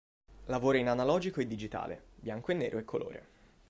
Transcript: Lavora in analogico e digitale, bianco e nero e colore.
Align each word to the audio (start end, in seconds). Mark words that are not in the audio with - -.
Lavora 0.47 0.79
in 0.79 0.87
analogico 0.87 1.41
e 1.41 1.45
digitale, 1.45 2.03
bianco 2.15 2.51
e 2.51 2.55
nero 2.55 2.79
e 2.79 2.83
colore. 2.85 3.27